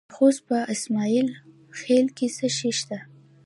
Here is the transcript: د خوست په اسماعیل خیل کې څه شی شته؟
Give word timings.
د 0.09 0.11
خوست 0.15 0.41
په 0.49 0.57
اسماعیل 0.73 1.27
خیل 1.79 2.05
کې 2.17 2.27
څه 2.37 2.47
شی 2.57 2.71
شته؟ 2.79 2.97